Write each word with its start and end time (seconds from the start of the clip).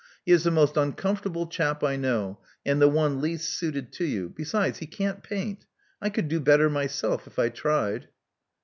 He 0.25 0.31
is 0.31 0.41
the 0.43 0.49
most 0.49 0.77
uncomfortable 0.77 1.45
chap 1.45 1.83
I 1.83 1.95
know, 1.95 2.39
and 2.65 2.81
the 2.81 2.87
one 2.87 3.21
least 3.21 3.53
suited 3.53 3.91
to 3.93 4.03
you. 4.05 4.33
Besides, 4.35 4.79
he 4.79 4.87
can't 4.87 5.21
paint. 5.21 5.67
I 6.01 6.09
could 6.09 6.27
do 6.27 6.39
better 6.39 6.71
myself, 6.71 7.27
if 7.27 7.37
I 7.37 7.49
tried." 7.49 8.07